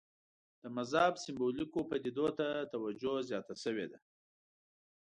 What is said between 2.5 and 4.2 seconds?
توجه زیاته شوې ده.